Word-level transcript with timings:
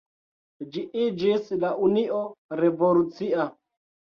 Ĝi 0.77 0.81
iĝis 1.01 1.51
la 1.65 1.71
Unio 1.89 2.25
Revolucia. 2.63 3.47